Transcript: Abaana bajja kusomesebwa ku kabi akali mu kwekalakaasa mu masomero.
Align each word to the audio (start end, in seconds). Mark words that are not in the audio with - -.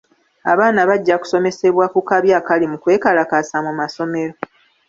Abaana 0.51 0.79
bajja 0.89 1.15
kusomesebwa 1.21 1.85
ku 1.93 1.99
kabi 2.09 2.29
akali 2.39 2.65
mu 2.71 2.77
kwekalakaasa 2.83 3.57
mu 3.65 3.71
masomero. 3.79 4.33